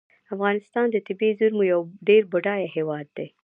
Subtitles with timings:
[0.33, 3.27] افغانستان د طبیعي زیرمو یو ډیر بډایه هیواد دی.